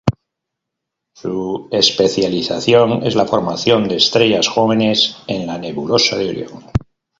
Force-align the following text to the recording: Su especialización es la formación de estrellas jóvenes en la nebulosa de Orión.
Su 1.15 1.67
especialización 1.71 3.03
es 3.05 3.13
la 3.13 3.27
formación 3.27 3.87
de 3.87 3.97
estrellas 3.97 4.47
jóvenes 4.47 5.15
en 5.27 5.45
la 5.45 5.59
nebulosa 5.59 6.17
de 6.17 6.27
Orión. 6.29 6.65